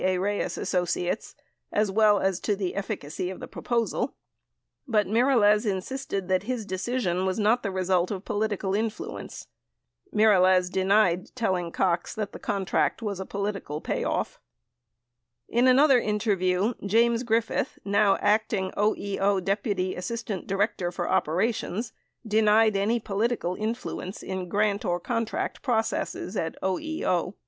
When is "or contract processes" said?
24.83-26.35